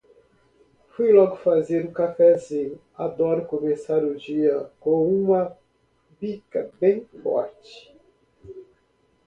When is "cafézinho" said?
1.93-2.81